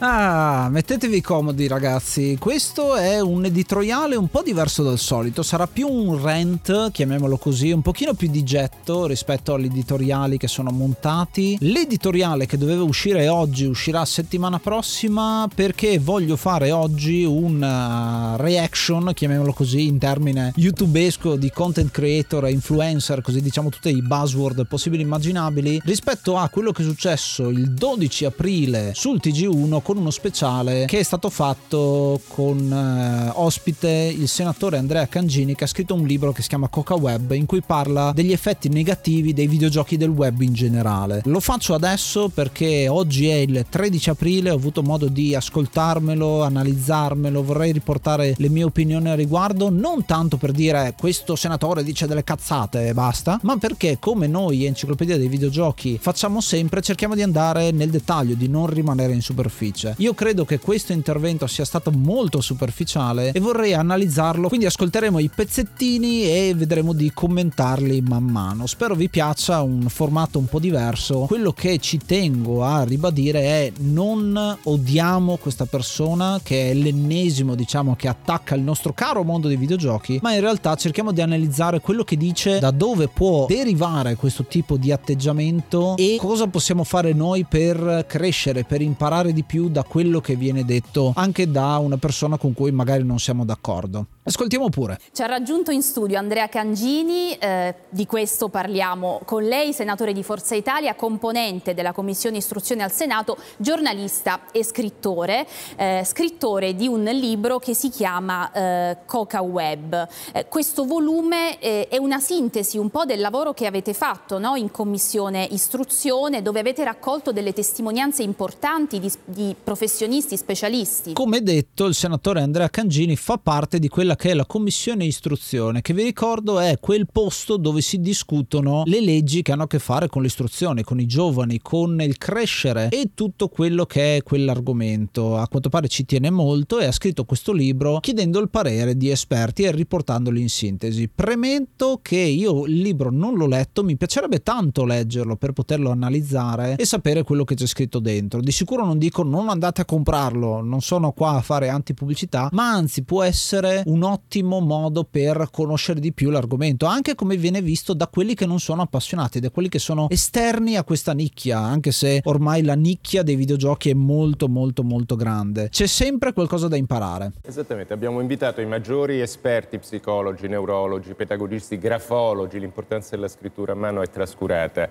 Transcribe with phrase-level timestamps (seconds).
[0.00, 5.88] Ah, mettetevi comodi ragazzi, questo è un editoriale un po' diverso dal solito, sarà più
[5.88, 11.56] un rant, chiamiamolo così, un pochino più di getto rispetto agli editoriali che sono montati.
[11.62, 19.10] L'editoriale che doveva uscire oggi uscirà settimana prossima perché voglio fare oggi un uh, reaction,
[19.12, 24.64] chiamiamolo così, in termine youtubesco di content creator e influencer, così diciamo tutti i buzzword
[24.68, 29.96] possibili e immaginabili, rispetto a quello che è successo il 12 aprile sul TG1 con
[29.96, 35.66] uno speciale che è stato fatto con eh, ospite il senatore Andrea Cangini che ha
[35.66, 39.46] scritto un libro che si chiama Coca Web in cui parla degli effetti negativi dei
[39.46, 41.22] videogiochi del web in generale.
[41.24, 47.42] Lo faccio adesso perché oggi è il 13 aprile, ho avuto modo di ascoltarmelo, analizzarmelo,
[47.42, 52.24] vorrei riportare le mie opinioni al riguardo, non tanto per dire questo senatore dice delle
[52.24, 57.70] cazzate e basta, ma perché come noi Enciclopedia dei videogiochi facciamo sempre, cerchiamo di andare
[57.70, 59.94] nel dettaglio, di non rimanere in superficie superficie.
[59.98, 65.30] Io credo che questo intervento sia stato molto superficiale e vorrei analizzarlo, quindi ascolteremo i
[65.32, 68.66] pezzettini e vedremo di commentarli man mano.
[68.66, 71.20] Spero vi piaccia un formato un po' diverso.
[71.20, 77.94] Quello che ci tengo a ribadire è non odiamo questa persona che è l'ennesimo, diciamo,
[77.96, 82.04] che attacca il nostro caro mondo dei videogiochi, ma in realtà cerchiamo di analizzare quello
[82.04, 87.44] che dice, da dove può derivare questo tipo di atteggiamento e cosa possiamo fare noi
[87.44, 92.36] per crescere, per imparare di più da quello che viene detto anche da una persona
[92.36, 94.06] con cui magari non siamo d'accordo.
[94.28, 94.98] Ascoltiamo pure.
[95.10, 100.22] Ci ha raggiunto in studio Andrea Cangini, eh, di questo parliamo con lei, senatore di
[100.22, 105.46] Forza Italia, componente della Commissione Istruzione al Senato, giornalista e scrittore,
[105.76, 110.06] eh, scrittore di un libro che si chiama eh, Coca Web.
[110.34, 114.56] Eh, questo volume eh, è una sintesi un po' del lavoro che avete fatto no?
[114.56, 121.14] in Commissione Istruzione, dove avete raccolto delle testimonianze importanti di, di professionisti, specialisti.
[121.14, 125.80] Come detto, il senatore Andrea Cangini fa parte di quella che è la commissione istruzione,
[125.80, 129.78] che vi ricordo è quel posto dove si discutono le leggi che hanno a che
[129.78, 135.36] fare con l'istruzione, con i giovani, con il crescere e tutto quello che è quell'argomento.
[135.36, 139.08] A quanto pare ci tiene molto e ha scritto questo libro chiedendo il parere di
[139.08, 141.08] esperti e riportandoli in sintesi.
[141.08, 146.74] Premetto che io il libro non l'ho letto, mi piacerebbe tanto leggerlo per poterlo analizzare
[146.74, 148.40] e sapere quello che c'è scritto dentro.
[148.40, 152.72] Di sicuro non dico non andate a comprarlo, non sono qua a fare antipubblicità, ma
[152.72, 157.94] anzi può essere un ottimo modo per conoscere di più l'argomento, anche come viene visto
[157.94, 161.92] da quelli che non sono appassionati, da quelli che sono esterni a questa nicchia, anche
[161.92, 165.68] se ormai la nicchia dei videogiochi è molto molto molto grande.
[165.68, 167.32] C'è sempre qualcosa da imparare.
[167.42, 174.02] Esattamente, abbiamo invitato i maggiori esperti psicologi, neurologi, pedagogisti, grafologi, l'importanza della scrittura a mano
[174.02, 174.88] è trascurata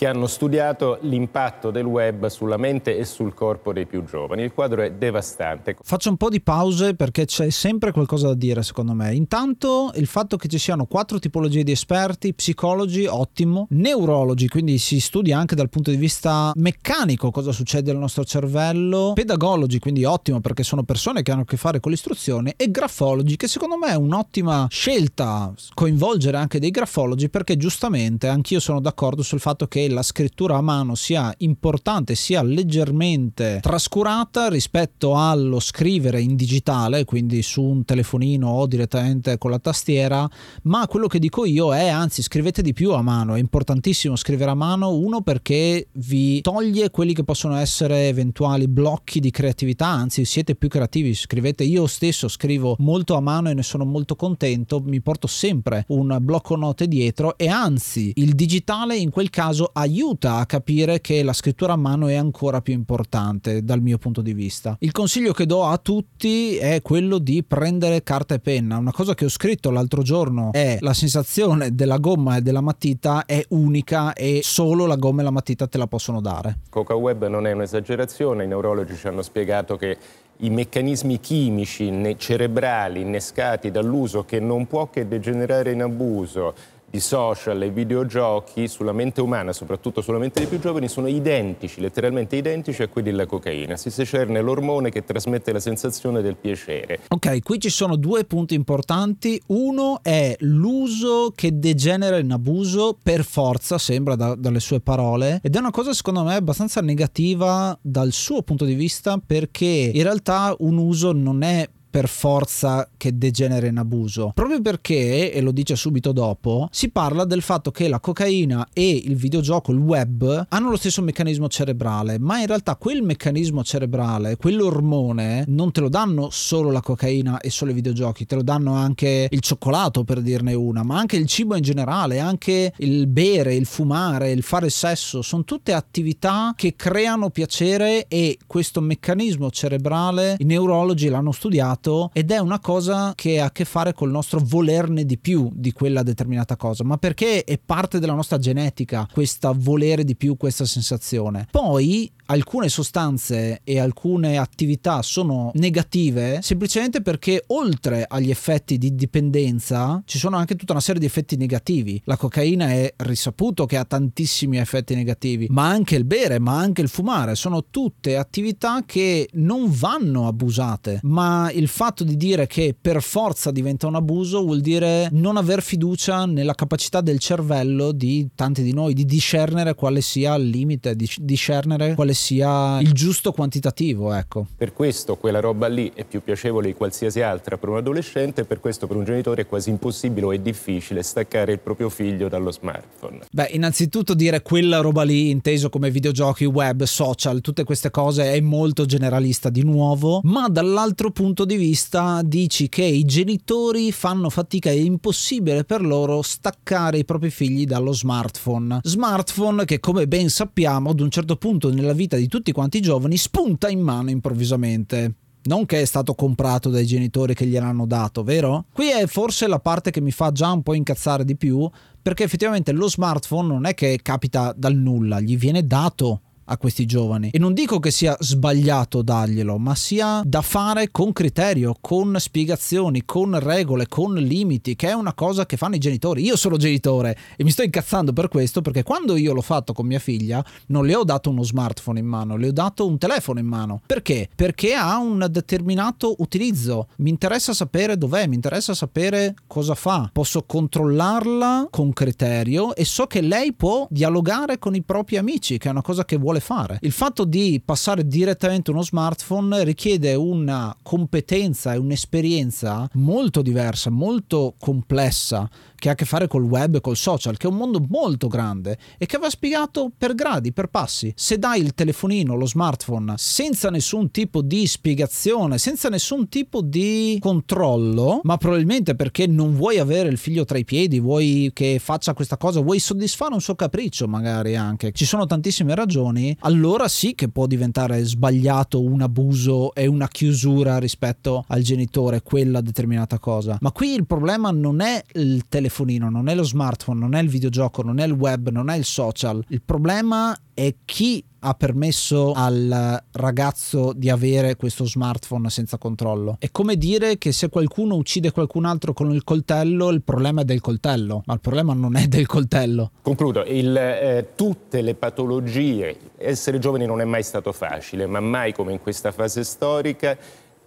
[0.00, 4.44] che hanno studiato l'impatto del web sulla mente e sul corpo dei più giovani.
[4.44, 5.76] Il quadro è devastante.
[5.82, 9.12] Faccio un po' di pause perché c'è sempre qualcosa da dire secondo me.
[9.14, 15.00] Intanto il fatto che ci siano quattro tipologie di esperti, psicologi, ottimo, neurologi, quindi si
[15.00, 20.40] studia anche dal punto di vista meccanico cosa succede al nostro cervello, pedagologi, quindi ottimo
[20.40, 23.88] perché sono persone che hanno a che fare con l'istruzione e grafologi, che secondo me
[23.88, 29.88] è un'ottima scelta coinvolgere anche dei grafologi perché giustamente anch'io sono d'accordo sul fatto che
[29.90, 37.42] la scrittura a mano sia importante, sia leggermente trascurata rispetto allo scrivere in digitale, quindi
[37.42, 40.28] su un telefonino o direttamente con la tastiera,
[40.62, 44.50] ma quello che dico io è anzi scrivete di più a mano, è importantissimo scrivere
[44.50, 50.24] a mano, uno perché vi toglie quelli che possono essere eventuali blocchi di creatività, anzi
[50.24, 51.64] siete più creativi, scrivete.
[51.64, 56.16] Io stesso scrivo molto a mano e ne sono molto contento, mi porto sempre un
[56.20, 61.32] blocco note dietro e anzi il digitale in quel caso aiuta a capire che la
[61.32, 64.76] scrittura a mano è ancora più importante dal mio punto di vista.
[64.80, 68.76] Il consiglio che do a tutti è quello di prendere carta e penna.
[68.76, 73.24] Una cosa che ho scritto l'altro giorno è la sensazione della gomma e della matita
[73.26, 76.58] è unica e solo la gomma e la matita te la possono dare.
[76.68, 79.96] Coca Web non è un'esagerazione, i neurologi ci hanno spiegato che
[80.42, 86.54] i meccanismi chimici cerebrali innescati dall'uso che non può che degenerare in abuso
[86.90, 91.80] di social e videogiochi sulla mente umana, soprattutto sulla mente dei più giovani, sono identici,
[91.80, 93.76] letteralmente identici a quelli della cocaina.
[93.76, 97.00] Si secerne l'ormone che trasmette la sensazione del piacere.
[97.08, 99.40] Ok, qui ci sono due punti importanti.
[99.46, 105.54] Uno è l'uso che degenera in abuso per forza, sembra da, dalle sue parole, ed
[105.54, 110.54] è una cosa secondo me abbastanza negativa dal suo punto di vista perché in realtà
[110.58, 114.30] un uso non è per forza che degenera in abuso.
[114.32, 118.88] Proprio perché, e lo dice subito dopo, si parla del fatto che la cocaina e
[118.90, 124.36] il videogioco, il web, hanno lo stesso meccanismo cerebrale, ma in realtà quel meccanismo cerebrale,
[124.36, 128.74] quell'ormone, non te lo danno solo la cocaina e solo i videogiochi, te lo danno
[128.74, 133.54] anche il cioccolato per dirne una, ma anche il cibo in generale, anche il bere,
[133.54, 140.36] il fumare, il fare sesso, sono tutte attività che creano piacere e questo meccanismo cerebrale
[140.38, 144.10] i neurologi l'hanno studiato passato ed è una cosa che ha a che fare col
[144.10, 149.08] nostro volerne di più di quella determinata cosa, ma perché è parte della nostra genetica
[149.10, 151.46] questa volere di più, questa sensazione.
[151.50, 160.00] Poi alcune sostanze e alcune attività sono negative semplicemente perché oltre agli effetti di dipendenza
[160.04, 162.00] ci sono anche tutta una serie di effetti negativi.
[162.04, 166.82] La cocaina è risaputo che ha tantissimi effetti negativi, ma anche il bere, ma anche
[166.82, 172.74] il fumare, sono tutte attività che non vanno abusate, ma il fatto di dire che
[172.78, 178.28] per forza diventa un abuso vuol dire non aver fiducia nella capacità del cervello di
[178.34, 183.32] tanti di noi di discernere quale sia il limite, di discernere quale sia il giusto
[183.32, 184.46] quantitativo, ecco.
[184.56, 188.60] Per questo quella roba lì è più piacevole di qualsiasi altra per un adolescente, per
[188.60, 192.50] questo per un genitore è quasi impossibile o è difficile staccare il proprio figlio dallo
[192.50, 193.20] smartphone.
[193.30, 198.40] Beh, innanzitutto dire quella roba lì inteso come videogiochi, web, social, tutte queste cose è
[198.40, 204.70] molto generalista di nuovo, ma dall'altro punto di vista dici che i genitori fanno fatica,
[204.70, 208.80] è impossibile per loro staccare i propri figli dallo smartphone.
[208.82, 212.80] Smartphone che come ben sappiamo ad un certo punto nella vita di tutti quanti i
[212.80, 215.14] giovani spunta in mano improvvisamente.
[215.42, 218.64] Non che è stato comprato dai genitori che gliel'hanno dato, vero?
[218.72, 221.68] Qui è forse la parte che mi fa già un po' incazzare di più,
[222.00, 226.84] perché effettivamente lo smartphone non è che capita dal nulla, gli viene dato a questi
[226.84, 227.30] giovani.
[227.30, 233.04] E non dico che sia sbagliato darglielo, ma sia da fare con criterio, con spiegazioni,
[233.04, 236.24] con regole, con limiti, che è una cosa che fanno i genitori.
[236.24, 239.86] Io sono genitore e mi sto incazzando per questo perché quando io l'ho fatto con
[239.86, 243.38] mia figlia non le ho dato uno smartphone in mano, le ho dato un telefono
[243.38, 243.80] in mano.
[243.86, 244.28] Perché?
[244.34, 246.88] Perché ha un determinato utilizzo.
[246.96, 250.10] Mi interessa sapere dov'è, mi interessa sapere cosa fa.
[250.12, 255.68] Posso controllarla con criterio e so che lei può dialogare con i propri amici, che
[255.68, 256.78] è una cosa che vuole vuole fare.
[256.80, 264.54] Il fatto di passare direttamente uno smartphone richiede una competenza e un'esperienza molto diversa, molto
[264.58, 265.48] complessa
[265.80, 268.28] che ha a che fare col web e col social, che è un mondo molto
[268.28, 271.12] grande e che va spiegato per gradi, per passi.
[271.16, 277.16] Se dai il telefonino, lo smartphone, senza nessun tipo di spiegazione, senza nessun tipo di
[277.20, 282.12] controllo, ma probabilmente perché non vuoi avere il figlio tra i piedi, vuoi che faccia
[282.12, 287.14] questa cosa, vuoi soddisfare un suo capriccio magari anche, ci sono tantissime ragioni, allora sì
[287.14, 293.58] che può diventare sbagliato un abuso e una chiusura rispetto al genitore, quella determinata cosa.
[293.60, 297.28] Ma qui il problema non è il telefonino, non è lo smartphone, non è il
[297.28, 299.44] videogioco, non è il web, non è il social.
[299.48, 300.36] Il problema
[300.66, 306.36] è chi ha permesso al ragazzo di avere questo smartphone senza controllo.
[306.38, 310.44] È come dire che se qualcuno uccide qualcun altro con il coltello, il problema è
[310.44, 312.90] del coltello, ma il problema non è del coltello.
[313.00, 318.52] Concludo, il, eh, tutte le patologie, essere giovani non è mai stato facile, ma mai
[318.52, 320.18] come in questa fase storica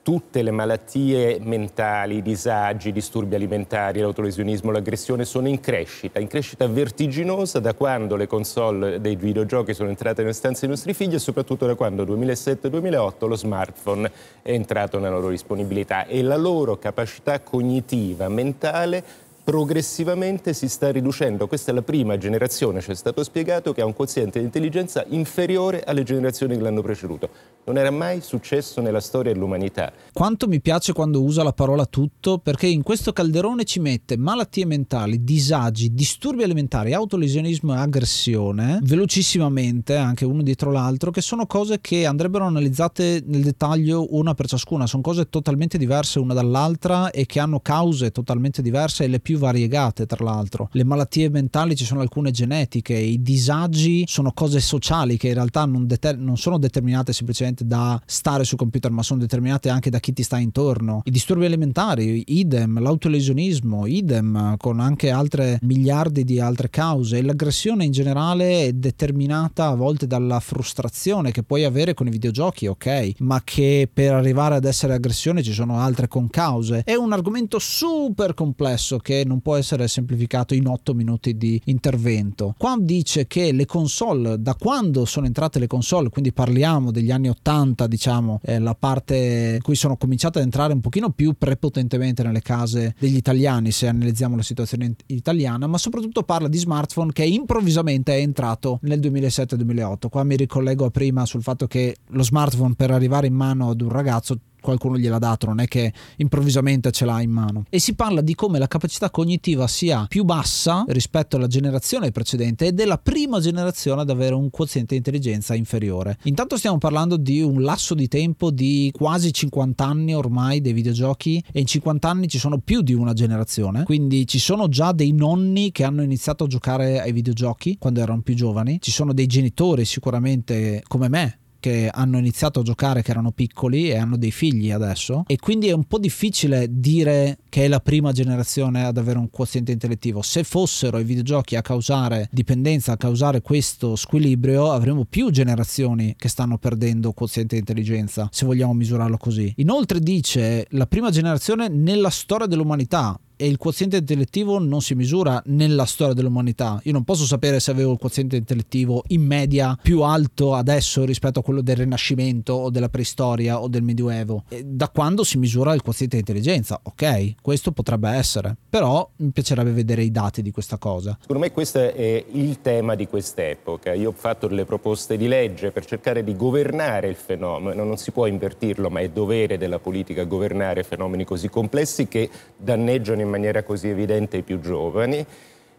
[0.04, 6.28] tutte le malattie mentali, i disagi, i disturbi alimentari, l'autolesionismo, l'aggressione sono in crescita, in
[6.28, 11.16] crescita vertiginosa da quando le console dei videogiochi sono entrate nelle stanze dei nostri figli
[11.16, 16.06] e soprattutto da quando 2007-2008 lo smartphone è entrato nella loro disponibilità.
[16.06, 19.04] E la loro capacità cognitiva, mentale
[19.44, 21.48] progressivamente si sta riducendo.
[21.48, 25.04] Questa è la prima generazione, ci è stato spiegato, che ha un quoziente di intelligenza
[25.10, 27.30] inferiore alle generazioni che l'hanno preceduto.
[27.66, 29.92] Non era mai successo nella storia dell'umanità.
[30.14, 34.66] Quanto mi piace quando usa la parola tutto, perché in questo calderone ci mette malattie
[34.66, 41.80] mentali, disagi, disturbi alimentari, autolesionismo e aggressione, velocissimamente, anche uno dietro l'altro, che sono cose
[41.82, 44.88] che andrebbero analizzate nel dettaglio una per ciascuna.
[44.88, 49.33] Sono cose totalmente diverse una dall'altra e che hanno cause totalmente diverse e le più
[49.34, 50.70] più variegate tra l'altro.
[50.74, 55.66] Le malattie mentali ci sono alcune genetiche, i disagi sono cose sociali che in realtà
[55.66, 60.00] non, deter- non sono determinate semplicemente da stare sul computer, ma sono determinate anche da
[60.00, 61.02] chi ti sta intorno.
[61.06, 67.22] I disturbi alimentari, idem, l'autolesionismo, idem, con anche altre miliardi di altre cause.
[67.22, 72.68] L'aggressione in generale è determinata a volte dalla frustrazione che puoi avere con i videogiochi,
[72.68, 76.84] ok, ma che per arrivare ad essere aggressione ci sono altre concause.
[76.86, 82.56] È un argomento super complesso che non può essere semplificato in 8 minuti di intervento.
[82.58, 87.30] Qua dice che le console, da quando sono entrate le console, quindi parliamo degli anni
[87.30, 92.42] 80, diciamo, la parte in cui sono cominciate ad entrare un pochino più prepotentemente nelle
[92.42, 98.16] case degli italiani, se analizziamo la situazione italiana, ma soprattutto parla di smartphone che improvvisamente
[98.16, 100.10] è entrato nel 2007-2008.
[100.10, 103.82] Qua mi ricollego a prima sul fatto che lo smartphone per arrivare in mano ad
[103.82, 107.66] un ragazzo qualcuno gliel'ha dato, non è che improvvisamente ce l'ha in mano.
[107.70, 112.66] E si parla di come la capacità cognitiva sia più bassa rispetto alla generazione precedente
[112.66, 116.18] ed è la prima generazione ad avere un quoziente di intelligenza inferiore.
[116.24, 121.44] Intanto stiamo parlando di un lasso di tempo di quasi 50 anni ormai dei videogiochi
[121.52, 125.12] e in 50 anni ci sono più di una generazione, quindi ci sono già dei
[125.12, 129.28] nonni che hanno iniziato a giocare ai videogiochi quando erano più giovani, ci sono dei
[129.28, 134.32] genitori sicuramente come me che hanno iniziato a giocare che erano piccoli e hanno dei
[134.32, 138.98] figli adesso e quindi è un po' difficile dire che è la prima generazione ad
[138.98, 140.22] avere un quoziente intellettivo.
[140.22, 146.28] Se fossero i videogiochi a causare dipendenza, a causare questo squilibrio, avremo più generazioni che
[146.28, 149.54] stanno perdendo quoziente intelligenza, se vogliamo misurarlo così.
[149.58, 155.42] Inoltre dice la prima generazione nella storia dell'umanità e il quoziente intellettivo non si misura
[155.46, 156.80] nella storia dell'umanità.
[156.84, 161.40] Io non posso sapere se avevo il quoziente intellettivo in media più alto adesso rispetto
[161.40, 164.44] a quello del Rinascimento o della preistoria o del Medioevo.
[164.50, 166.80] E da quando si misura il quoziente di intelligenza?
[166.84, 171.18] Ok, questo potrebbe essere, però mi piacerebbe vedere i dati di questa cosa.
[171.20, 173.94] Secondo me questo è il tema di quest'epoca.
[173.94, 178.12] Io ho fatto delle proposte di legge per cercare di governare il fenomeno, non si
[178.12, 183.64] può invertirlo, ma è dovere della politica governare fenomeni così complessi che danneggiano in maniera
[183.64, 185.26] così evidente i più giovani.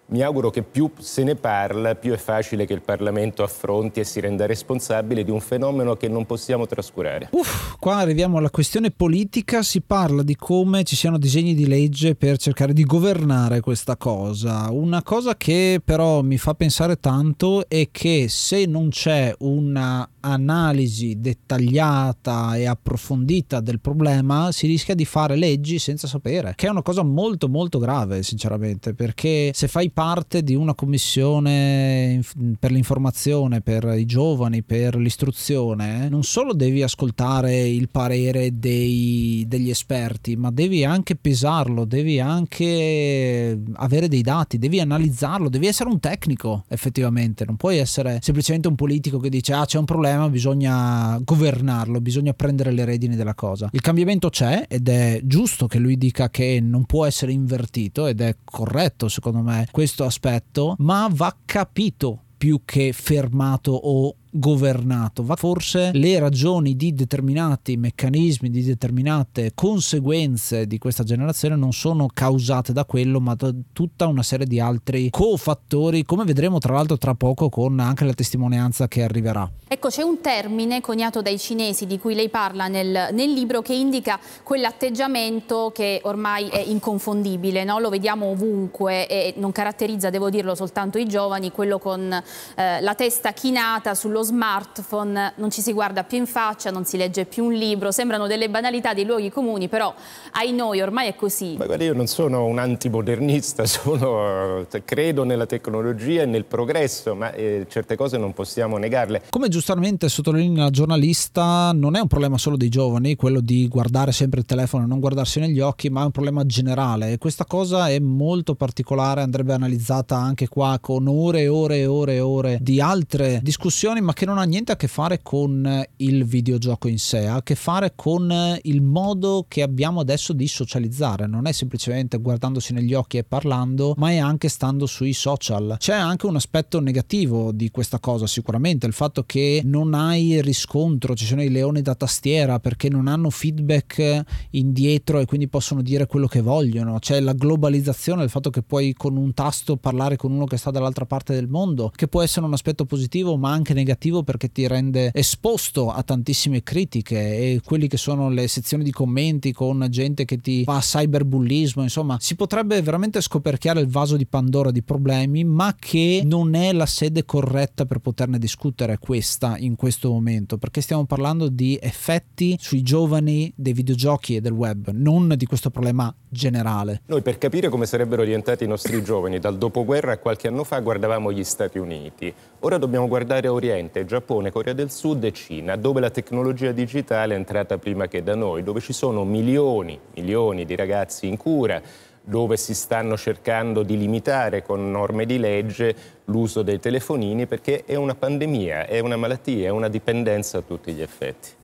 [0.07, 4.05] Mi auguro che più se ne parla, più è facile che il Parlamento affronti e
[4.05, 7.29] si renda responsabile di un fenomeno che non possiamo trascurare.
[7.33, 12.17] Uff, qua arriviamo alla questione politica, si parla di come ci siano disegni di legge
[12.17, 14.71] per cercare di governare questa cosa.
[14.71, 21.21] Una cosa che però mi fa pensare tanto è che se non c'è una analisi
[21.21, 26.83] dettagliata e approfondita del problema si rischia di fare leggi senza sapere, che è una
[26.83, 32.23] cosa molto molto grave sinceramente, perché se fai parte di una commissione
[32.59, 39.69] per l'informazione, per i giovani, per l'istruzione, non solo devi ascoltare il parere dei, degli
[39.69, 46.01] esperti, ma devi anche pesarlo, devi anche avere dei dati, devi analizzarlo, devi essere un
[46.01, 50.29] tecnico effettivamente, non puoi essere semplicemente un politico che dice ah c'è un problema problema,
[50.29, 53.69] bisogna governarlo, bisogna prendere le redini della cosa.
[53.73, 58.21] Il cambiamento c'è ed è giusto che lui dica che non può essere invertito ed
[58.21, 65.37] è corretto secondo me questo aspetto, ma va capito più che fermato o governato, va
[65.37, 72.73] forse le ragioni di determinati meccanismi, di determinate conseguenze di questa generazione non sono causate
[72.73, 77.15] da quello, ma da tutta una serie di altri cofattori, come vedremo tra l'altro tra
[77.15, 79.49] poco con anche la testimonianza che arriverà.
[79.69, 83.75] Ecco, c'è un termine coniato dai cinesi di cui lei parla nel, nel libro che
[83.75, 87.79] indica quell'atteggiamento che ormai è inconfondibile, no?
[87.79, 92.13] lo vediamo ovunque e non caratterizza, devo dirlo, soltanto i giovani, quello con
[92.57, 96.97] eh, la testa chinata sullo smartphone, non ci si guarda più in faccia, non si
[96.97, 99.95] legge più un libro, sembrano delle banalità, dei luoghi comuni, però
[100.33, 101.55] ai noi ormai è così.
[101.57, 107.33] Ma guarda, io non sono un antimodernista, sono, credo nella tecnologia e nel progresso, ma
[107.33, 109.23] eh, certe cose non possiamo negarle.
[109.31, 114.13] Come giustamente sottolinea la giornalista, non è un problema solo dei giovani, quello di guardare
[114.13, 117.45] sempre il telefono e non guardarsi negli occhi, ma è un problema generale e questa
[117.45, 122.21] cosa è molto particolare, andrebbe analizzata anche qua con ore e ore e ore e
[122.21, 126.89] ore di altre discussioni, ma che non ha niente a che fare con il videogioco
[126.89, 131.47] in sé, ha a che fare con il modo che abbiamo adesso di socializzare, non
[131.47, 135.77] è semplicemente guardandosi negli occhi e parlando, ma è anche stando sui social.
[135.79, 141.15] C'è anche un aspetto negativo di questa cosa, sicuramente, il fatto che non hai riscontro,
[141.15, 146.07] ci sono i leoni da tastiera perché non hanno feedback indietro e quindi possono dire
[146.07, 146.99] quello che vogliono.
[147.01, 150.71] C'è la globalizzazione, il fatto che puoi con un tasto parlare con uno che sta
[150.71, 154.67] dall'altra parte del mondo, che può essere un aspetto positivo ma anche negativo perché ti
[154.67, 160.25] rende esposto a tantissime critiche e quelli che sono le sezioni di commenti con gente
[160.25, 165.45] che ti fa cyberbullismo, insomma, si potrebbe veramente scoperchiare il vaso di Pandora di problemi,
[165.45, 170.81] ma che non è la sede corretta per poterne discutere questa in questo momento, perché
[170.81, 176.15] stiamo parlando di effetti sui giovani dei videogiochi e del web, non di questo problema
[176.29, 177.03] generale.
[177.07, 180.81] Noi per capire come sarebbero orientati i nostri giovani dal dopoguerra a qualche anno fa
[180.81, 182.33] guardavamo gli Stati Uniti.
[182.61, 183.53] Ora dobbiamo guardare a
[183.85, 188.23] Oriente, Giappone, Corea del Sud e Cina, dove la tecnologia digitale è entrata prima che
[188.23, 191.81] da noi, dove ci sono milioni, milioni di ragazzi in cura,
[192.23, 197.97] dove si stanno cercando di limitare con norme di legge l'uso dei telefonini perché è
[197.97, 201.64] una pandemia, è una malattia, è una dipendenza a tutti gli effetti.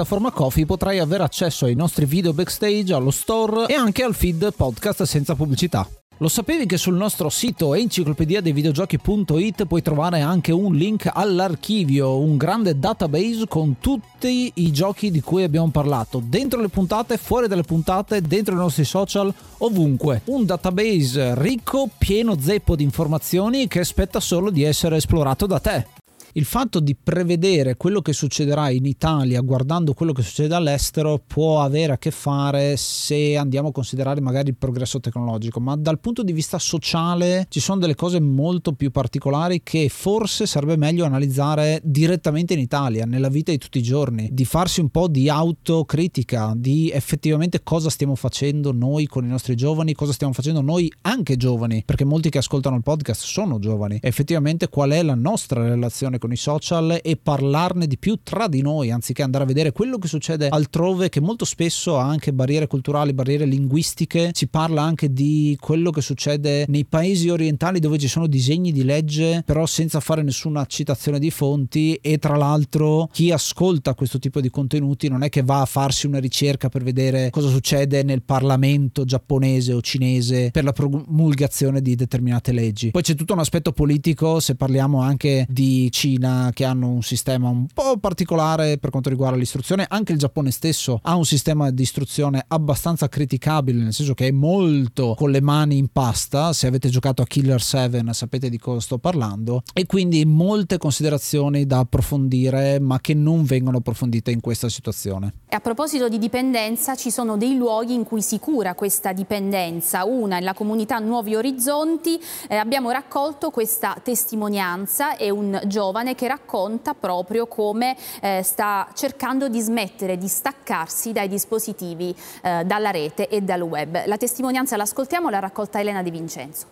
[0.00, 4.54] piattaforma Coffee potrai avere accesso ai nostri video backstage, allo store e anche al feed
[4.54, 5.86] podcast senza pubblicità.
[6.18, 12.18] Lo sapevi che sul nostro sito enciclopedia dei videogiochi.it puoi trovare anche un link all'archivio,
[12.18, 17.46] un grande database con tutti i giochi di cui abbiamo parlato, dentro le puntate, fuori
[17.46, 20.22] dalle puntate, dentro i nostri social, ovunque.
[20.26, 25.99] Un database ricco, pieno zeppo di informazioni che aspetta solo di essere esplorato da te
[26.34, 31.60] il fatto di prevedere quello che succederà in Italia guardando quello che succede all'estero può
[31.60, 36.22] avere a che fare se andiamo a considerare magari il progresso tecnologico, ma dal punto
[36.22, 41.80] di vista sociale ci sono delle cose molto più particolari che forse sarebbe meglio analizzare
[41.82, 46.52] direttamente in Italia, nella vita di tutti i giorni, di farsi un po' di autocritica,
[46.56, 51.36] di effettivamente cosa stiamo facendo noi con i nostri giovani, cosa stiamo facendo noi anche
[51.36, 56.18] giovani, perché molti che ascoltano il podcast sono giovani, effettivamente qual è la nostra relazione
[56.20, 59.98] con i social e parlarne di più tra di noi, anziché andare a vedere quello
[59.98, 64.30] che succede altrove, che molto spesso ha anche barriere culturali, barriere linguistiche.
[64.32, 68.84] Si parla anche di quello che succede nei paesi orientali dove ci sono disegni di
[68.84, 74.40] legge, però senza fare nessuna citazione di fonti e tra l'altro chi ascolta questo tipo
[74.40, 78.22] di contenuti non è che va a farsi una ricerca per vedere cosa succede nel
[78.22, 82.90] Parlamento giapponese o cinese per la promulgazione di determinate leggi.
[82.90, 87.02] Poi c'è tutto un aspetto politico, se parliamo anche di Cina Cina che hanno un
[87.02, 91.70] sistema un po' particolare per quanto riguarda l'istruzione, anche il Giappone stesso ha un sistema
[91.70, 96.66] di istruzione abbastanza criticabile, nel senso che è molto con le mani in pasta, se
[96.66, 101.78] avete giocato a Killer 7 sapete di cosa sto parlando, e quindi molte considerazioni da
[101.78, 105.34] approfondire ma che non vengono approfondite in questa situazione.
[105.48, 110.04] E a proposito di dipendenza, ci sono dei luoghi in cui si cura questa dipendenza,
[110.04, 115.16] una è la comunità Nuovi Orizzonti, eh, abbiamo raccolto questa testimonianza.
[115.16, 121.12] E un giovane giovane che racconta proprio come eh, sta cercando di smettere di staccarsi
[121.12, 124.06] dai dispositivi, eh, dalla rete e dal web.
[124.06, 126.66] La testimonianza l'ascoltiamo, l'ha raccolta Elena Di Vincenzo.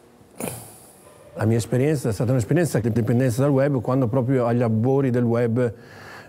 [1.35, 5.25] La mia esperienza è stata un'esperienza di dipendenza dal web quando proprio agli albori del
[5.25, 5.73] web, eh,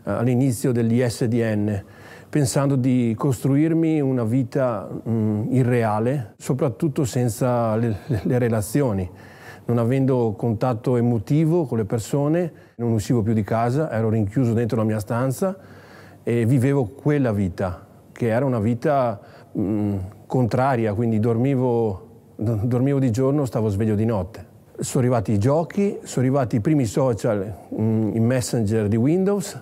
[0.04, 1.84] all'inizio degli SDN,
[2.30, 9.10] pensando di costruirmi una vita mh, mm, irreale, soprattutto senza le, le relazioni
[9.70, 14.78] non avendo contatto emotivo con le persone, non uscivo più di casa, ero rinchiuso dentro
[14.78, 15.56] la mia stanza
[16.24, 19.20] e vivevo quella vita, che era una vita
[19.52, 24.46] mh, contraria, quindi dormivo, dormivo di giorno, stavo sveglio di notte.
[24.80, 29.62] sono arrivati i giochi, sono arrivati i primi social mm, in Messenger di Windows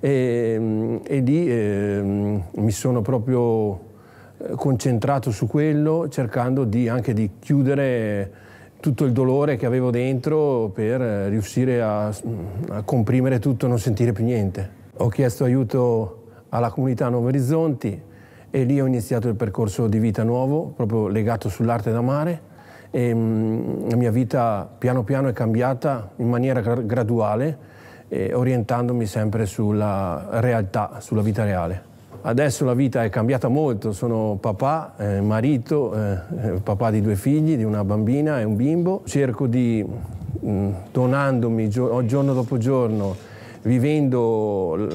[0.00, 3.72] e, mm, e lì eh, mi sono proprio
[4.38, 8.32] eh, concentrato su quello cercando di, anche di chiudere
[8.84, 14.12] tutto il dolore che avevo dentro per riuscire a, a comprimere tutto e non sentire
[14.12, 14.68] più niente.
[14.98, 17.98] Ho chiesto aiuto alla comunità Nuovi Orizzonti
[18.50, 22.40] e lì ho iniziato il percorso di vita nuovo, proprio legato sull'arte da mare
[22.90, 27.58] e mm, la mia vita piano piano è cambiata in maniera graduale,
[28.08, 31.93] eh, orientandomi sempre sulla realtà, sulla vita reale.
[32.26, 37.54] Adesso la vita è cambiata molto, sono papà, eh, marito, eh, papà di due figli,
[37.54, 39.02] di una bambina e un bimbo.
[39.04, 43.14] Cerco di, mh, mm, donandomi giorno dopo giorno,
[43.60, 44.88] vivendo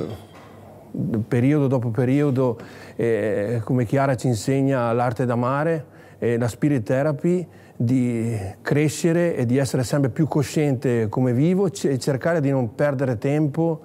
[1.28, 2.58] periodo dopo periodo,
[2.96, 5.86] eh, come Chiara ci insegna l'arte d'amare,
[6.18, 12.00] eh, la spirit therapy, di crescere e di essere sempre più cosciente come vivo e
[12.00, 13.82] cercare di non perdere tempo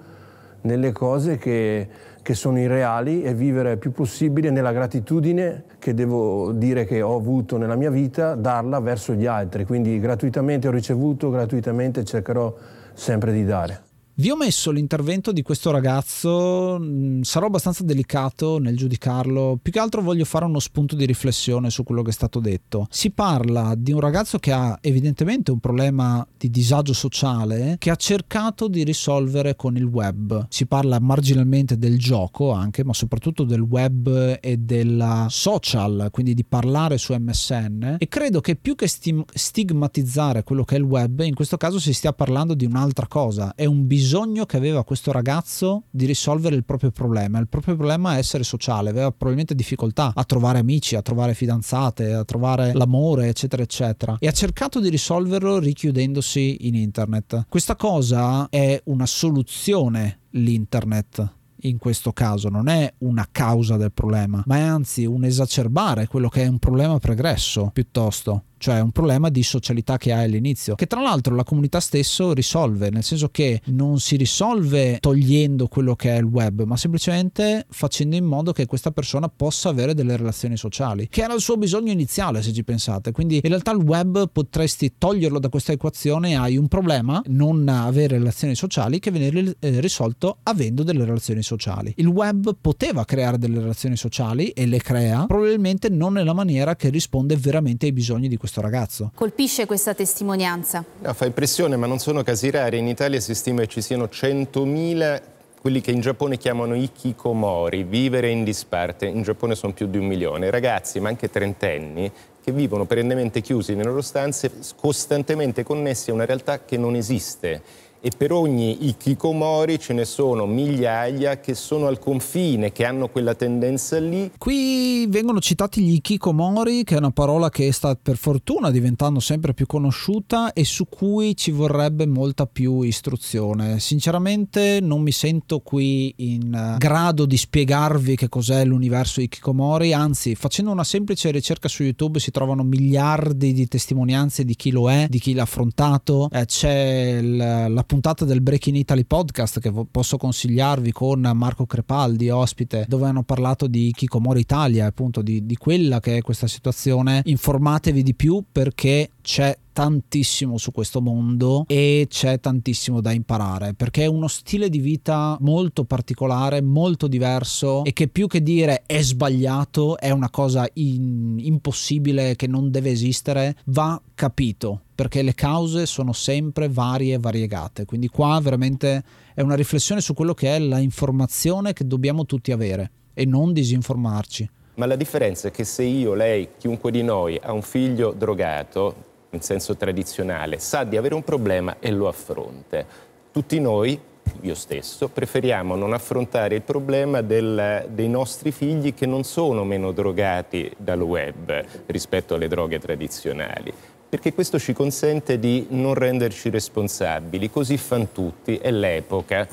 [0.62, 1.88] nelle cose che,
[2.24, 7.16] che sono irreali e vivere il più possibile nella gratitudine che devo dire che ho
[7.16, 9.66] avuto nella mia vita, darla verso gli altri.
[9.66, 12.56] Quindi gratuitamente ho ricevuto, gratuitamente cercherò
[12.94, 13.83] sempre di dare.
[14.16, 19.80] Vi ho messo l'intervento di questo ragazzo, mm, sarò abbastanza delicato nel giudicarlo, più che
[19.80, 22.86] altro voglio fare uno spunto di riflessione su quello che è stato detto.
[22.90, 27.96] Si parla di un ragazzo che ha evidentemente un problema di disagio sociale che ha
[27.96, 30.46] cercato di risolvere con il web.
[30.48, 36.44] Si parla marginalmente del gioco anche, ma soprattutto del web e della social, quindi di
[36.44, 41.34] parlare su MSN e credo che più che stigmatizzare quello che è il web, in
[41.34, 45.12] questo caso si stia parlando di un'altra cosa, è un bisogno bisogno che aveva questo
[45.12, 47.38] ragazzo di risolvere il proprio problema.
[47.38, 52.12] Il proprio problema è essere sociale, aveva probabilmente difficoltà a trovare amici, a trovare fidanzate,
[52.12, 54.16] a trovare l'amore, eccetera, eccetera.
[54.20, 57.46] E ha cercato di risolverlo richiudendosi in internet.
[57.48, 61.32] Questa cosa è una soluzione l'internet
[61.64, 66.28] in questo caso non è una causa del problema, ma è anzi un esacerbare quello
[66.28, 70.86] che è un problema pregresso piuttosto cioè un problema di socialità che hai all'inizio, che
[70.86, 76.14] tra l'altro la comunità stesso risolve, nel senso che non si risolve togliendo quello che
[76.14, 80.56] è il web, ma semplicemente facendo in modo che questa persona possa avere delle relazioni
[80.56, 83.12] sociali, che era il suo bisogno iniziale se ci pensate.
[83.12, 88.16] Quindi in realtà il web potresti toglierlo da questa equazione, hai un problema, non avere
[88.16, 91.92] relazioni sociali, che viene eh, risolto avendo delle relazioni sociali.
[91.98, 96.88] Il web poteva creare delle relazioni sociali e le crea, probabilmente non nella maniera che
[96.88, 99.10] risponde veramente ai bisogni di questo questo ragazzo.
[99.14, 100.84] Colpisce questa testimonianza?
[101.00, 102.78] No, fa impressione, ma non sono casi rari.
[102.78, 105.22] In Italia si stima che ci siano 100.000
[105.60, 109.06] quelli che in Giappone chiamano ikikomori, vivere in disparte.
[109.06, 110.50] In Giappone sono più di un milione.
[110.50, 112.12] Ragazzi, ma anche trentenni,
[112.42, 117.62] che vivono perennemente chiusi nelle loro stanze, costantemente connessi a una realtà che non esiste
[118.04, 123.34] e per ogni ikikomori ce ne sono migliaia che sono al confine, che hanno quella
[123.34, 124.30] tendenza lì.
[124.36, 129.54] Qui vengono citati gli ikikomori, che è una parola che sta per fortuna diventando sempre
[129.54, 133.80] più conosciuta e su cui ci vorrebbe molta più istruzione.
[133.80, 140.34] Sinceramente non mi sento qui in eh, grado di spiegarvi che cos'è l'universo ikikomori, anzi
[140.34, 145.06] facendo una semplice ricerca su YouTube si trovano miliardi di testimonianze di chi lo è,
[145.08, 150.90] di chi l'ha affrontato, eh, c'è la puntata del Breaking Italy podcast che posso consigliarvi
[150.90, 156.16] con Marco Crepaldi, ospite, dove hanno parlato di Kikomori Italia, appunto di, di quella che
[156.16, 157.22] è questa situazione.
[157.24, 164.02] Informatevi di più perché c'è tantissimo su questo mondo e c'è tantissimo da imparare perché
[164.02, 169.00] è uno stile di vita molto particolare, molto diverso e che più che dire è
[169.00, 175.86] sbagliato, è una cosa in, impossibile che non deve esistere, va capito perché le cause
[175.86, 177.86] sono sempre varie e variegate.
[177.86, 182.52] Quindi qua veramente è una riflessione su quello che è la informazione che dobbiamo tutti
[182.52, 184.50] avere e non disinformarci.
[184.74, 189.12] Ma la differenza è che se io, lei, chiunque di noi ha un figlio drogato,
[189.34, 192.84] in senso tradizionale, sa di avere un problema e lo affronta.
[193.30, 193.98] Tutti noi,
[194.40, 199.92] io stesso, preferiamo non affrontare il problema del, dei nostri figli che non sono meno
[199.92, 203.72] drogati dal web rispetto alle droghe tradizionali
[204.14, 209.44] perché questo ci consente di non renderci responsabili, così fan tutti, è l'epoca,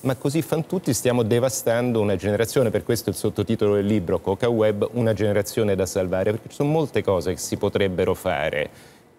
[0.00, 4.48] ma così fan tutti stiamo devastando una generazione, per questo il sottotitolo del libro Coca
[4.48, 8.70] Web, una generazione da salvare, perché ci sono molte cose che si potrebbero fare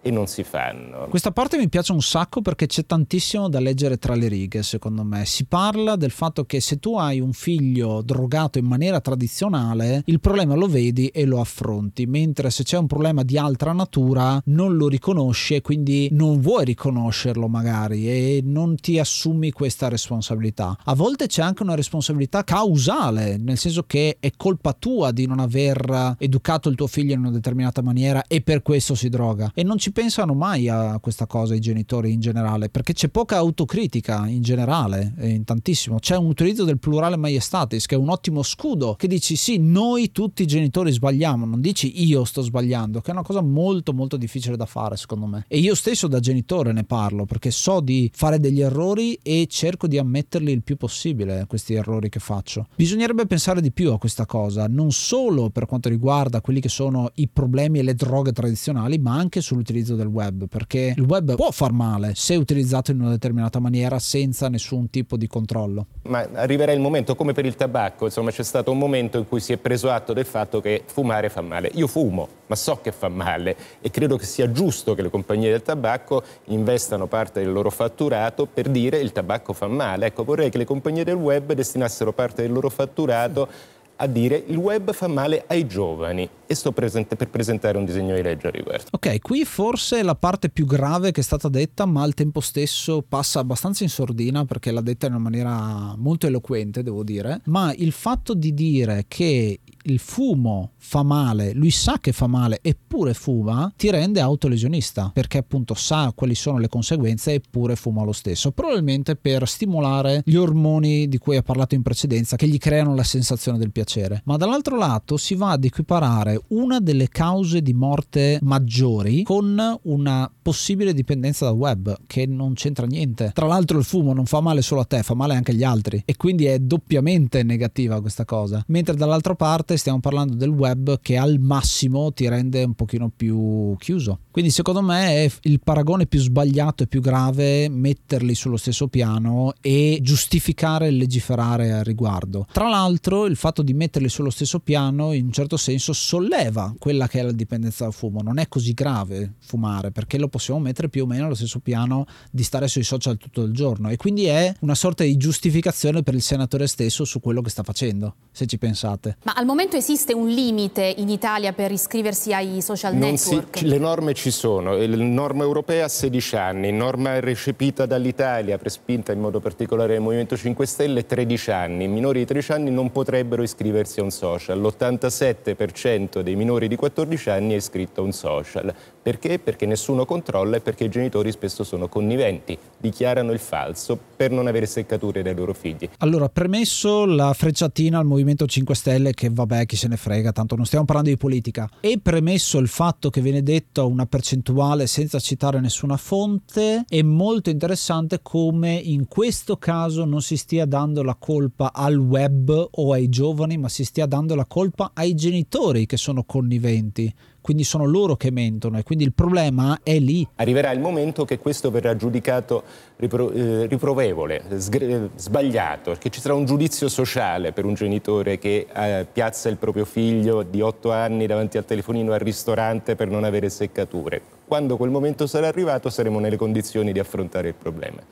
[0.02, 1.06] e non si fanno.
[1.08, 5.04] Questa parte mi piace un sacco perché c'è tantissimo da leggere tra le righe, secondo
[5.04, 5.24] me.
[5.26, 10.20] Si parla del fatto che se tu hai un figlio drogato in maniera tradizionale, il
[10.20, 14.76] problema lo vedi e lo affronti, mentre se c'è un problema di altra natura non
[14.76, 20.76] lo riconosci e quindi non vuoi riconoscerlo magari e non ti assumi questa responsabilità.
[20.84, 25.40] A volte c'è anche una responsabilità causale, nel senso che è colpa tua di non
[25.40, 29.50] aver educato il tuo figlio in una determinata maniera e per questo si droga.
[29.54, 33.36] E non ci pensano mai a questa cosa i genitori in generale, perché c'è poca
[33.36, 35.98] autocritica in generale, in tantissimo.
[35.98, 40.12] C'è un utilizzo del plurale maiestatis che è un ottimo scudo, che dici sì, noi
[40.12, 44.16] tutti i genitori sbagliamo, non dici io sto sbagliando, che è una cosa molto molto
[44.16, 45.44] difficile da fare secondo me.
[45.48, 49.86] E io stesso da genitore ne parlo, perché so di fare degli errori e cerco
[49.86, 52.66] di ammetterli il più possibile, questi errori che faccio.
[52.76, 57.10] Bisognerebbe pensare di più a questa cosa, non solo per quanto riguarda quelli che sono
[57.14, 61.50] i problemi e le droghe tradizionali, ma anche sull'utilizzo del web, perché il web può
[61.50, 65.86] far male se utilizzato in una determinata maniera senza nessun tipo di controllo.
[66.02, 69.40] Ma arriverà il momento, come per il tabacco, insomma c'è stato un momento in cui
[69.40, 71.70] si è preso atto del fatto che fumare fa male.
[71.74, 75.50] Io fumo, ma so che fa male e credo che sia giusto che le compagnie
[75.50, 80.06] del tabacco investano parte del loro fatturato per dire il tabacco fa male.
[80.06, 84.56] Ecco, vorrei che le compagnie del web destinassero parte del loro fatturato a dire il
[84.56, 88.50] web fa male ai giovani e sto presente per presentare un disegno di legge a
[88.50, 88.88] riguardo.
[88.90, 93.04] Ok, qui forse la parte più grave che è stata detta, ma al tempo stesso
[93.06, 97.72] passa abbastanza in sordina perché l'ha detta in una maniera molto eloquente, devo dire, ma
[97.76, 103.14] il fatto di dire che il fumo fa male, lui sa che fa male eppure
[103.14, 108.50] fuma, ti rende autolesionista perché appunto sa quali sono le conseguenze eppure fuma lo stesso,
[108.50, 113.04] probabilmente per stimolare gli ormoni di cui ha parlato in precedenza che gli creano la
[113.04, 113.89] sensazione del piacere.
[114.24, 120.30] Ma dall'altro lato si va ad equiparare una delle cause di morte maggiori con una
[120.40, 123.32] possibile dipendenza dal web che non c'entra niente.
[123.34, 126.02] Tra l'altro il fumo non fa male solo a te, fa male anche agli altri
[126.04, 128.62] e quindi è doppiamente negativa questa cosa.
[128.68, 133.76] Mentre dall'altra parte stiamo parlando del web che al massimo ti rende un pochino più
[133.78, 134.20] chiuso.
[134.30, 139.52] Quindi secondo me è il paragone più sbagliato e più grave metterli sullo stesso piano
[139.60, 142.46] e giustificare il legiferare al riguardo.
[142.52, 147.08] Tra l'altro il fatto di metterli sullo stesso piano in un certo senso solleva quella
[147.08, 148.20] che è la dipendenza dal fumo.
[148.20, 152.04] Non è così grave fumare perché lo possiamo mettere più o meno allo stesso piano
[152.30, 156.12] di stare sui social tutto il giorno e quindi è una sorta di giustificazione per
[156.12, 159.16] il senatore stesso su quello che sta facendo, se ci pensate.
[159.24, 163.58] Ma al momento esiste un limite in Italia per iscriversi ai social non network?
[163.58, 169.12] Si, le norme ci sono, la norma europea ha 16 anni, norma recepita dall'Italia, prespinta
[169.12, 171.84] in modo particolare dal Movimento 5 Stelle, 13 anni.
[171.84, 176.76] I minori di 13 anni non potrebbero iscriversi a un social, l'87% dei minori di
[176.76, 178.74] 14 anni è iscritto a un social.
[179.02, 179.38] Perché?
[179.38, 184.46] Perché nessuno controlla e perché i genitori spesso sono conniventi, dichiarano il falso per non
[184.46, 185.88] avere seccature dai loro figli.
[185.98, 190.56] Allora, premesso la frecciatina al Movimento 5 Stelle, che vabbè, chi se ne frega, tanto
[190.56, 195.18] non stiamo parlando di politica, e premesso il fatto che viene detto una percentuale senza
[195.18, 201.16] citare nessuna fonte, è molto interessante come in questo caso non si stia dando la
[201.18, 205.96] colpa al web o ai giovani, ma si stia dando la colpa ai genitori che
[205.96, 210.26] sono conniventi quindi sono loro che mentono e quindi il problema è lì.
[210.36, 212.62] Arriverà il momento che questo verrà giudicato
[212.96, 218.66] ripro- eh, riprovevole, sgr- sbagliato, che ci sarà un giudizio sociale per un genitore che
[218.72, 223.24] eh, piazza il proprio figlio di 8 anni davanti al telefonino al ristorante per non
[223.24, 224.20] avere seccature.
[224.46, 228.02] Quando quel momento sarà arrivato saremo nelle condizioni di affrontare il problema.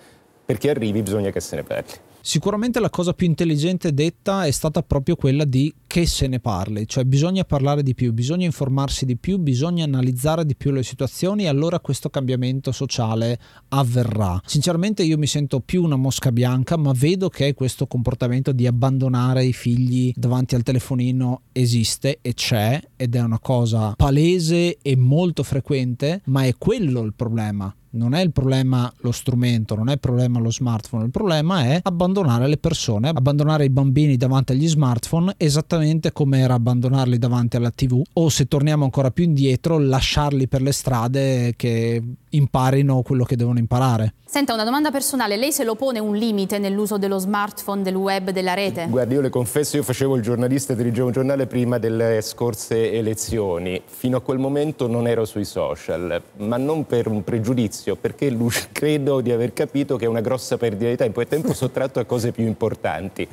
[0.44, 1.92] Perché arrivi bisogna che se ne parli.
[2.28, 6.86] Sicuramente la cosa più intelligente detta è stata proprio quella di che se ne parli,
[6.86, 11.44] cioè bisogna parlare di più, bisogna informarsi di più, bisogna analizzare di più le situazioni
[11.44, 13.38] e allora questo cambiamento sociale
[13.68, 14.38] avverrà.
[14.44, 19.46] Sinceramente io mi sento più una mosca bianca, ma vedo che questo comportamento di abbandonare
[19.46, 25.42] i figli davanti al telefonino esiste e c'è ed è una cosa palese e molto
[25.42, 29.98] frequente, ma è quello il problema non è il problema lo strumento, non è il
[29.98, 35.34] problema lo smartphone, il problema è abbandonare le persone, abbandonare i bambini davanti agli smartphone
[35.36, 40.62] esattamente come era abbandonarli davanti alla tv o se torniamo ancora più indietro lasciarli per
[40.62, 44.14] le strade che imparino quello che devono imparare.
[44.30, 48.28] Senta, una domanda personale, lei se lo pone un limite nell'uso dello smartphone, del web,
[48.28, 48.86] della rete?
[48.86, 53.80] Guardi, io le confesso, io facevo il giornalista, dirigevo un giornale prima delle scorse elezioni.
[53.86, 58.34] Fino a quel momento non ero sui social, ma non per un pregiudizio, perché
[58.72, 62.04] credo di aver capito che è una grossa perdita di tempo, è tempo sottratto a
[62.04, 63.28] cose più importanti.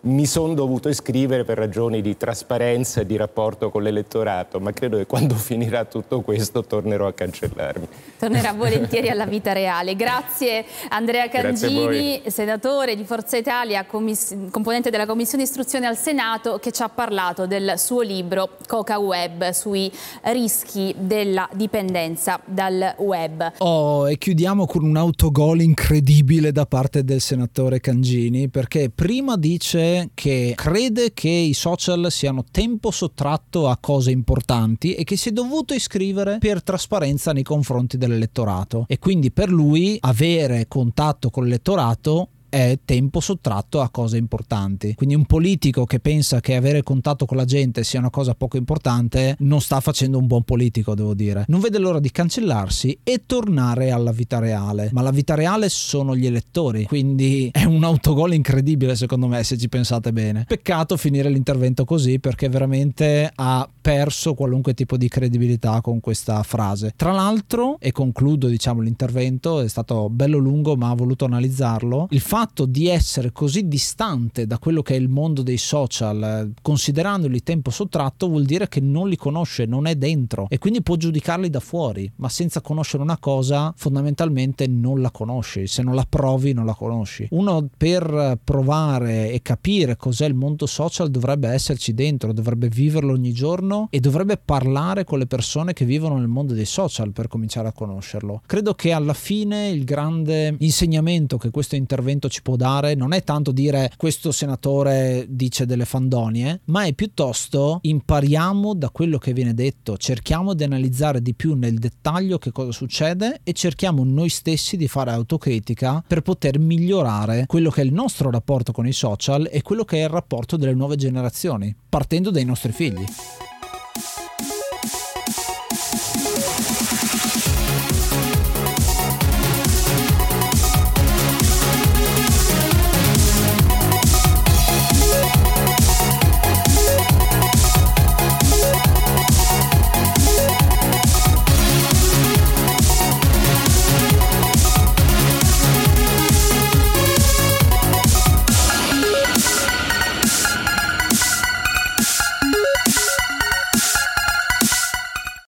[0.00, 4.96] Mi sono dovuto iscrivere per ragioni di trasparenza e di rapporto con l'elettorato, ma credo
[4.96, 7.88] che quando finirà tutto questo tornerò a cancellarmi.
[8.16, 9.96] Tornerà volentieri alla vita reale.
[9.96, 16.82] Grazie Andrea Cangini, senatore di Forza Italia, componente della Commissione Istruzione al Senato, che ci
[16.82, 19.90] ha parlato del suo libro Coca Web sui
[20.22, 23.54] rischi della dipendenza dal web.
[23.58, 29.87] Oh, e chiudiamo con un autogol incredibile da parte del senatore Cangini, perché prima dice
[30.14, 35.32] che crede che i social siano tempo sottratto a cose importanti e che si è
[35.32, 38.84] dovuto iscrivere per trasparenza nei confronti dell'elettorato.
[38.88, 44.94] E quindi per lui avere contatto con l'elettorato è tempo sottratto a cose importanti.
[44.94, 48.56] Quindi un politico che pensa che avere contatto con la gente sia una cosa poco
[48.56, 51.44] importante non sta facendo un buon politico, devo dire.
[51.48, 54.90] Non vede l'ora di cancellarsi e tornare alla vita reale.
[54.92, 59.56] Ma la vita reale sono gli elettori, quindi è un autogol incredibile secondo me se
[59.56, 60.44] ci pensate bene.
[60.46, 66.92] Peccato finire l'intervento così perché veramente ha perso qualunque tipo di credibilità con questa frase.
[66.96, 72.20] Tra l'altro, e concludo diciamo l'intervento, è stato bello lungo ma ho voluto analizzarlo, il
[72.20, 77.42] fatto fatto di essere così distante da quello che è il mondo dei social, considerandoli
[77.42, 81.50] tempo sottratto, vuol dire che non li conosce, non è dentro e quindi può giudicarli
[81.50, 86.52] da fuori, ma senza conoscere una cosa fondamentalmente non la conosci, se non la provi
[86.52, 87.26] non la conosci.
[87.32, 93.32] Uno per provare e capire cos'è il mondo social dovrebbe esserci dentro, dovrebbe viverlo ogni
[93.32, 97.66] giorno e dovrebbe parlare con le persone che vivono nel mondo dei social per cominciare
[97.66, 98.42] a conoscerlo.
[98.46, 103.22] Credo che alla fine il grande insegnamento che questo intervento ci può dare non è
[103.24, 109.54] tanto dire questo senatore dice delle fandonie, ma è piuttosto impariamo da quello che viene
[109.54, 114.76] detto, cerchiamo di analizzare di più nel dettaglio che cosa succede e cerchiamo noi stessi
[114.76, 119.48] di fare autocritica per poter migliorare quello che è il nostro rapporto con i social
[119.50, 123.04] e quello che è il rapporto delle nuove generazioni, partendo dai nostri figli.